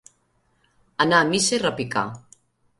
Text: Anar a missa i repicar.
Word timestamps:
Anar 1.05 1.21
a 1.25 1.29
missa 1.35 1.55
i 1.59 1.63
repicar. 1.67 2.09